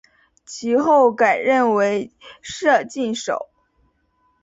[0.47, 2.11] 其后改任为
[2.41, 3.49] 摄津守。